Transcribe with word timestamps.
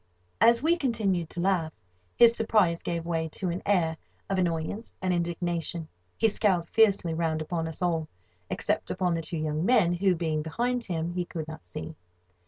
As 0.41 0.63
we 0.63 0.77
continued 0.77 1.29
to 1.29 1.41
laugh, 1.41 1.71
his 2.15 2.35
surprise 2.35 2.81
gave 2.81 3.05
way 3.05 3.27
to 3.33 3.51
an 3.51 3.61
air 3.67 3.97
of 4.31 4.39
annoyance 4.39 4.95
and 4.99 5.13
indignation, 5.13 5.81
and 5.81 5.89
he 6.17 6.27
scowled 6.27 6.67
fiercely 6.67 7.13
round 7.13 7.39
upon 7.39 7.67
us 7.67 7.83
all 7.83 8.07
(except 8.49 8.89
upon 8.89 9.13
the 9.13 9.21
two 9.21 9.37
young 9.37 9.63
men 9.63 9.93
who, 9.93 10.15
being 10.15 10.41
behind 10.41 10.85
him, 10.85 11.13
he 11.13 11.23
could 11.23 11.47
not 11.47 11.63
see). 11.63 11.95